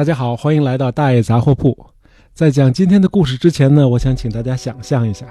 [0.00, 1.76] 大家好，欢迎来到大爷杂货铺。
[2.32, 5.26] 在讲今天的故事之前呢，我想请大家想象一下，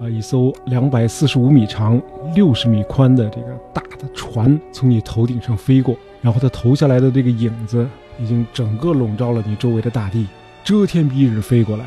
[0.00, 2.00] 啊，一艘两百四十五米长、
[2.34, 7.86] 六十米宽的这个大的船从你头顶上飞过，然后它投下来的这个影子
[8.18, 10.26] 已经整个笼罩了你周围的大地，
[10.64, 11.84] 遮天蔽日飞过来，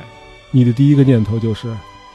[0.52, 1.68] 你的第一个念头就是：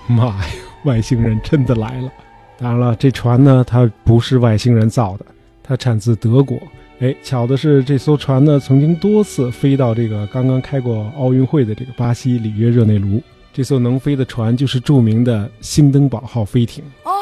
[0.06, 0.44] 妈呀，
[0.84, 2.12] 外星人真的来了！
[2.56, 5.26] 当然了，这船呢，它不是外星人造的，
[5.60, 6.56] 它产自德国。
[7.04, 13.22] 哎，巧的是，这艘船呢曾经多次飞到这个刚刚开过奥运会的这个巴西里约热内卢。
[13.52, 16.82] 这艘能飞的船就是著名的兴登堡号飞艇。
[17.04, 17.12] 哦，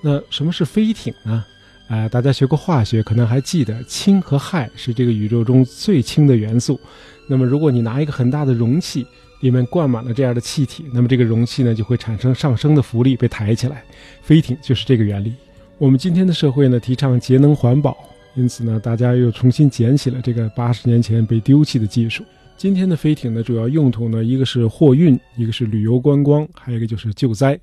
[0.00, 1.44] 那什么是飞艇呢？
[1.88, 6.80] 哎，大家学过化学，可能还记得氢和氦是这个宇宙中最轻的元素。
[7.28, 9.06] 那么，如果你拿一个很大的容器，
[9.42, 13.84] 里面灌满了这样的气体，那么这个容器呢就会产生上升的浮力，被抬起来。
[14.22, 15.34] 飞艇就是这个原理。
[15.76, 17.94] 我们今天的社会呢，提倡节能环保。
[18.34, 22.24] 因此呢，大家又重新捡起了这个八十年前被丢弃的技术。
[22.56, 27.58] 今天的飞艇呢，主要用途呢，一个是货运，一个是旅游观光，还有一个就是救灾。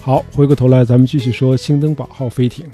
[0.00, 2.66] 好，回过头来，咱们继续说兴登堡号飞艇。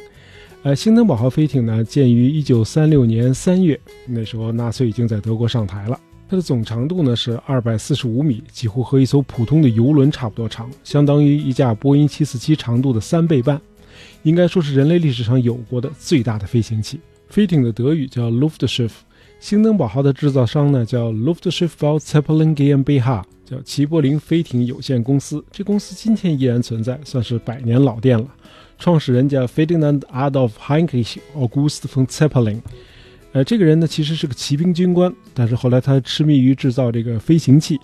[0.63, 5.99] 呃，兴登堡号飞艇呢，建于一九三六年三月，那时候纳粹已经在德国上台了。
[6.29, 13.59] 它的总长度呢是二百四十五米，几乎和一艘普通的游轮差不多长，相当于一架波音七四七长度的三倍半。
[14.23, 17.01] 应该说是人类历史上有过的最大的飞行器。
[17.29, 18.91] 飞艇的德语叫 Luftschiff，
[19.39, 25.45] 兴登堡号的制造商呢叫 Luftschiffbau Zeppelin GmbH，叫齐柏林飞艇有限公司。
[25.53, 28.27] 这公司今天依然存在，算是百年老店了。
[28.79, 32.61] 创始人叫 Ferdinand Adolf Heinrich August von Zeppelin。
[33.33, 37.79] 呃，这个人呢其实是个骑兵军官，但是后来他痴迷于制造这个飞行器。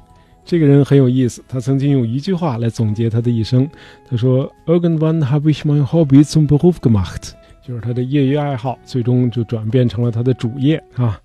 [0.47, 3.69] 这个人很有意思，他曾经用一句话来总结他的一生。
[4.08, 7.33] 他说：“Irgendwann habe ich mein Hobby zum Beruf gemacht。”
[7.66, 11.20] 就是他的业余爱好最终就转变成了他的主业啊。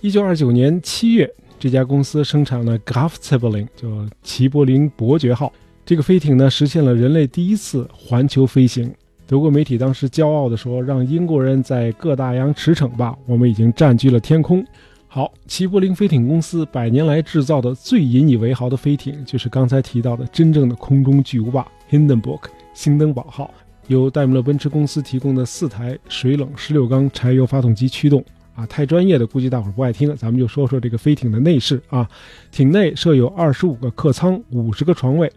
[0.00, 3.88] 一九二九年七月，这家公司生产了 Graf Zeppelin，叫
[4.22, 5.52] 齐柏林伯爵号。
[5.84, 8.94] 这个飞艇呢，实现了人类第一次环球飞行。
[9.26, 14.64] 德国媒体当时骄傲地说：“让英国人在各大洋驰骋吧，我们已经占据了天空。”
[15.12, 22.42] 好，齐柏林飞艇公司百年来制造的最引以为豪的飞艇，就是刚才提到的真正的空中巨无霸 Hindenburg
[22.74, 23.52] 兴登堡号，
[23.88, 28.24] 由戴姆勒奔驰公司提供的四台水冷十六缸柴油发动机驱动。
[28.54, 32.08] 啊，太专业的，估计大伙儿不爱听了，咱们就说说这个飞艇的内饰啊。
[32.52, 35.28] 艇内设有二十五个客舱，五十个床位。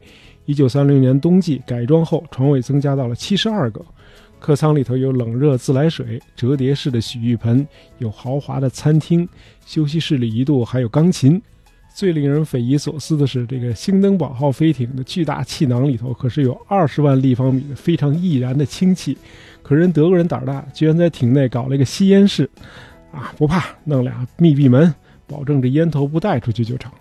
[0.46, 3.84] 一九三零年冬季改装后，床位增加到了七十二个。
[4.44, 7.66] 客舱里头有冷热自来水、折叠式的洗浴盆，
[8.00, 9.26] 有豪华的餐厅，
[9.66, 11.42] 休息室里一度还有钢琴。
[11.96, 19.18] 最令人匪夷所思的是，这个兴登堡号飞艇的巨大气囊里头可是有二十万立方米的非常易燃的氢气。
[19.62, 22.50] 可人德国人胆儿大，居然在艇内搞了一个吸烟室，
[23.14, 24.94] 啊，不怕，弄俩密闭门，
[25.26, 26.92] 保证这烟头不带出去就成。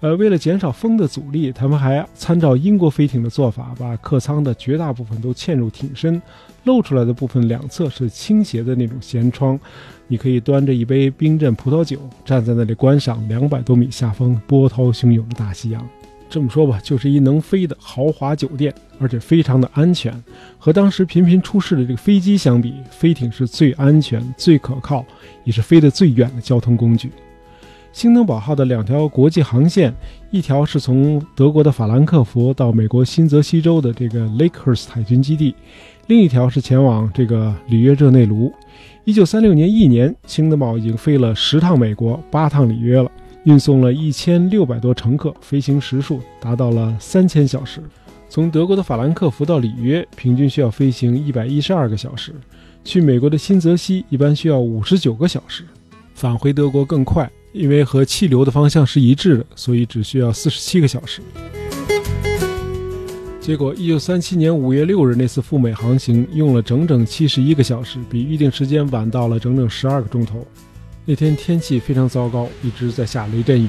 [0.00, 6.20] 呃，为了减少风的阻力，他们还参照英国飞艇的做法，把客舱的绝大部分都嵌入艇身，
[6.64, 9.58] 露出来的部分两侧是倾斜的那种舷窗，
[10.06, 15.84] 你可以端着一杯冰镇葡萄酒，站在那里观赏两百多米下方波涛汹涌的大西洋。
[16.28, 20.12] 这么说吧，就是一能飞的豪华酒店，而且非常的安全。
[20.58, 25.02] 和当时频频出事的这个飞机相比，飞艇是最安全、最可靠，
[25.44, 27.10] 也是飞得最远的交通工具。
[27.96, 29.90] 兴登堡号的两条国际航线，
[30.30, 35.54] 一条是从德国的法兰克福到美国新泽西州的这个 Lakehurst 海军基地，
[36.06, 38.52] 另一条是前往这个里约热内卢。
[39.04, 43.10] 一九三六年一年，兴登堡已经飞了十趟美国，八趟里约了，
[43.44, 47.80] 运送了一千六百多乘客，飞行时数达到了三千小时。
[48.28, 52.32] 从德国的法兰克福到里约，平均需要飞行一百一十二个小时；
[52.84, 55.64] 去美国的新泽西，一般需要五十九个小时；
[56.12, 57.26] 返回德国更快。
[57.56, 61.22] 因为和气流的方向是一致的，所以只需要四十七个小时。
[63.40, 70.46] 结果，一九三七年五月六日那次赴美航行用了整整七十一个小时，比预定时间晚到了整整十二个钟头。
[71.06, 73.68] 那天天气非常糟糕，一直在下雷阵雨。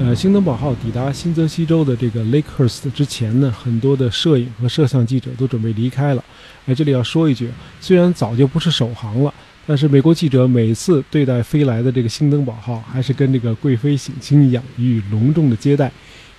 [0.00, 6.24] 呃，兴登堡号抵达新泽西州的这个 Lakehurst 之前呢，很多的摄影和摄像记者都准备离开了。
[6.66, 9.34] 哎，这里要说一句，虽然早就不是首航了。
[9.66, 15.90] 但是美国记者每次对待飞来的这个兴登堡号，还是跟这个贵妃省亲一样予以隆重的接待，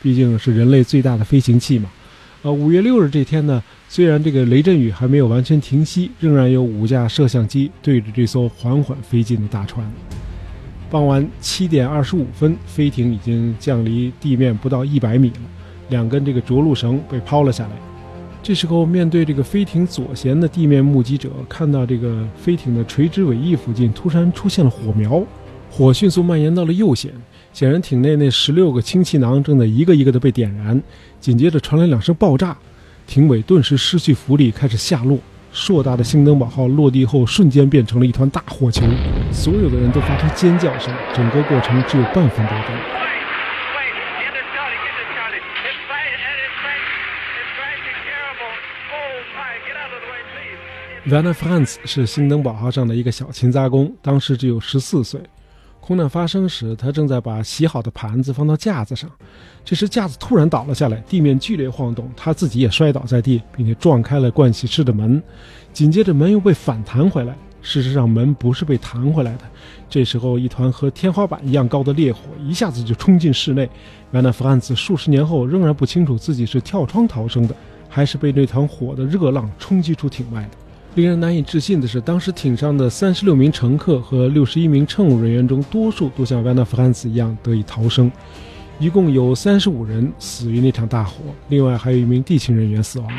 [0.01, 1.89] 毕竟是人类最大的飞行器嘛。
[2.43, 9.83] 呃，五月六日这天呢，虽然这个雷阵雨还没有完全停息，仍然有五架摄像机对着这艘缓缓飞进的大船。
[10.91, 15.41] 傍晚七点二十五分，飞艇已经降离地面不到一百米了，
[15.89, 17.71] 两根这个着陆绳被抛了下来。
[18.45, 25.25] 这时候，面对这个飞艇左舷的地面目击者，看到这个飞艇的垂直尾翼附近突然出现了火苗，
[25.71, 27.09] 火迅速蔓延到了右舷，
[27.51, 30.79] 显然艇内那十六个氢气囊正在一个一个的被点燃。
[31.19, 32.55] 紧接着传来两声爆炸，
[33.07, 35.17] 艇尾顿时失去浮力，开始下落。
[35.51, 38.83] 硕大的星登堡号落地后，瞬间变成了一团大火球，
[39.31, 40.93] 所有的人都发出尖叫声。
[41.15, 43.04] 整个过程只有半分多钟。
[51.07, 55.21] Vanna Franz 是新登堡号上的一个小勤杂工，当时只有十四岁。
[55.79, 59.07] 空难发生时，他正在把洗好的盘子放到架子上，
[59.63, 65.21] 这时架子突然倒了下来，地面剧烈晃动，他自己也摔倒在地，并且撞开了盥洗室的门。
[65.71, 69.41] 紧接着门又被反弹回来，事实上门不是被弹回来的。
[69.87, 73.69] 这时候，一团和天花板一样高的烈火一下子就冲进室内。
[74.09, 77.55] 维纳弗兰茨数十年后仍然不清楚自己是跳窗逃生的，
[77.87, 80.64] 还是被那团火的热浪冲击出艇外的。
[80.95, 88.09] 令人难以置信的是，当时艇上的三十六名乘客和六十一名乘务人员中，多数都像万纳弗汉斯一样得以逃生。
[88.79, 91.17] 一共有三十五人死于那场大火，
[91.49, 93.11] 另外还有一名地勤人员死亡。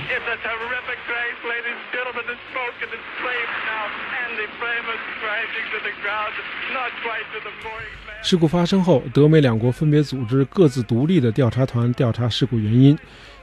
[8.22, 12.98] 事故发生后，德美两国分别组织各自独立的调查团调查事故原因，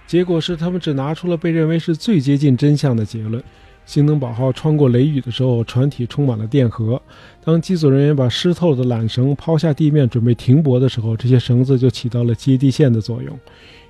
[0.07, 3.43] 结果是他们只拿出了被认为是最接近真相的结论。
[3.85, 7.01] 星登堡号穿过雷雨的时候，船体充满了电荷。
[7.43, 13.37] 当机组人员把湿透的缆绳抛下地面，准备停泊的时候，这些绳子就起到了接地线的作用。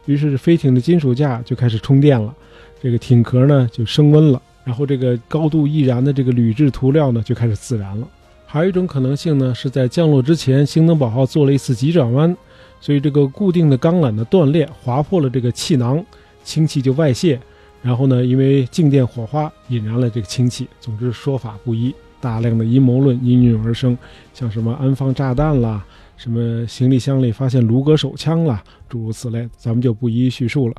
[0.05, 2.33] 于是飞艇的金属架就开始充电了，
[2.81, 8.07] 这个艇壳呢就升温了，然后这个高度易燃的这个铝制涂料呢就开始自燃了。
[8.45, 12.35] 还有一种可能性呢，是在降落之前，星登堡号做了一次急转弯，
[12.81, 16.03] 所以这个固定的钢缆的断裂划破了这个气囊，
[16.43, 17.39] 氢气就外泄。
[17.83, 20.67] 然后呢，因为静电火花引燃了这个氢气。
[20.79, 23.95] 总之说法不一，大量的阴谋论应运而生，
[24.33, 25.85] 像什么安放炸弹啦，
[26.15, 30.75] 什么行李箱里发现卢格手枪啦，诸如此类，咱们就不一一叙述了。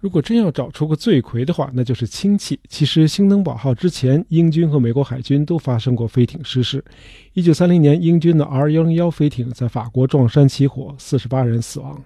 [0.00, 2.58] 如果真要找出个罪魁的话，那就是氢气。
[2.68, 6.82] 其实星登堡号之前，英军和美国海军都发生过飞艇失事。
[7.34, 12.02] 一九三零年，英军的 R 幺零幺飞艇在法国撞山起火，四十八人死亡。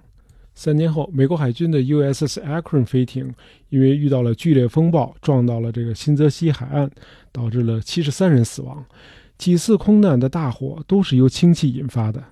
[0.55, 3.33] 三年后，美国海军的 USS Akron 飞艇
[3.69, 6.89] 因为遇到了剧烈风暴，撞到了这个新泽西海岸，
[7.33, 8.83] 导致了七十三人死亡。
[9.37, 12.23] 几次空难的大火都是由氢气引发的。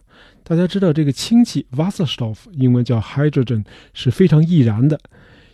[0.41, 4.97] 大家知道，这个氢气 Wasserstoff 英文叫 hydrogen 是非常易燃的，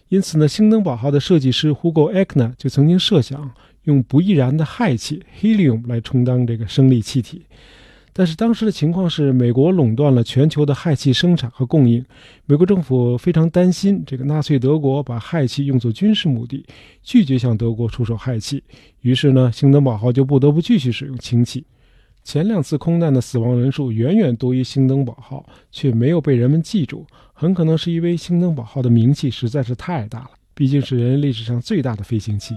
[0.10, 3.51] 因此呢，星登堡号的设计师 Hugo Eckner 就曾经设想
[3.86, 7.42] 用不易燃的氦气 helium 来充当这个升力气体。
[8.19, 12.04] 但是当时的情况是，美国垄断了全球的氦气生产和供应。
[12.45, 16.66] 美国政府非常担心这个纳粹德国把氦气用作军事目的，
[17.01, 18.62] 拒绝向德国出售氦气。
[19.00, 21.63] 于是呢，兴登堡号就不得不继续使用氢气。
[22.21, 32.54] 前两次空难的死亡人数远远多于兴登堡号，却没有被人们记住，很可能是因为兴登堡号的名气实在是太大了，毕竟是人类历史上最大的飞行器。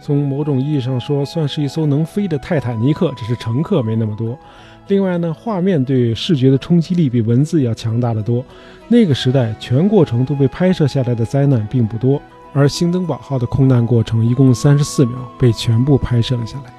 [0.00, 4.38] 从某种意义上说，算是一艘能飞的泰坦尼克，只是乘客没那么多。
[4.88, 8.44] 另外呢，画面对视觉的冲击力比文字要强大的多。
[8.86, 12.22] 那个时代，全过程都被拍摄下来的灾难并不多，
[12.52, 16.72] 而星登堡号的空难过程一共三十四秒，被全部拍摄了下来。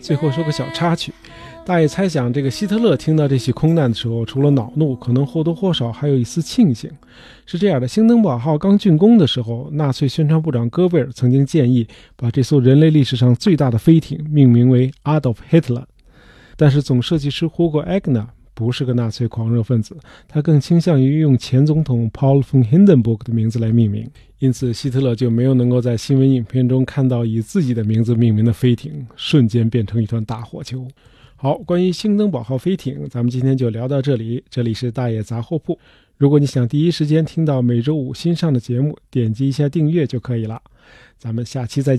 [0.00, 1.12] 最后说个小插曲。
[1.62, 6.90] 大爷猜想，这个希特勒听到这起空难的时候，除了恼怒，可能或多或少还有一丝庆幸。
[7.46, 11.86] 是这样的，兴登堡号刚竣工的时候，纳粹宣传部长戈贝尔曾经建议
[12.16, 15.84] 把这艘人类历史上最大的飞艇命名为 Adolf Hitler。
[16.56, 24.10] 但是总设计师 Hugo Egner 不是个纳粹狂热分子，他更倾向于用前总统 Paul von Hindenburg 的名字来命名。
[24.40, 30.88] 因此，希特勒就没有能够在新闻影片中看到以自己的名字命名的飞艇瞬间变成一团大火球。
[31.42, 34.44] 好，关于星登堡号飞艇，咱们今天就聊到这里。
[34.50, 35.78] 这里是大爷杂货铺。
[36.18, 40.60] 如果你想第一时间听到每周五新上的节目，点击一下订阅就可以了。
[41.16, 41.98] 咱们下期再见。